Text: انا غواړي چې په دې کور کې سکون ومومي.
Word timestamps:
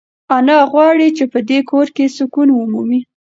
انا 0.35 0.57
غواړي 0.71 1.07
چې 1.17 1.23
په 1.33 1.39
دې 1.49 1.59
کور 1.69 1.87
کې 1.95 2.05
سکون 2.17 2.49
ومومي. 2.53 2.99